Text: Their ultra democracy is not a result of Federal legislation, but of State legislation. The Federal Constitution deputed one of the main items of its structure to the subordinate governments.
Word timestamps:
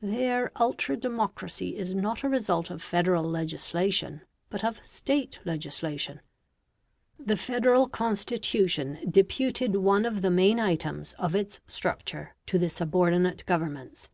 Their 0.00 0.52
ultra 0.62 0.96
democracy 0.96 1.76
is 1.76 1.96
not 1.96 2.22
a 2.22 2.28
result 2.28 2.70
of 2.70 2.80
Federal 2.80 3.24
legislation, 3.24 4.20
but 4.48 4.62
of 4.62 4.80
State 4.86 5.40
legislation. 5.44 6.20
The 7.18 7.36
Federal 7.36 7.88
Constitution 7.88 9.00
deputed 9.10 9.74
one 9.74 10.04
of 10.04 10.22
the 10.22 10.30
main 10.30 10.60
items 10.60 11.14
of 11.14 11.34
its 11.34 11.58
structure 11.66 12.36
to 12.46 12.56
the 12.56 12.70
subordinate 12.70 13.44
governments. 13.46 14.08